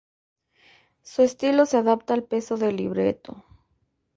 [1.03, 3.45] Su estilo se adapta al peso del libreto.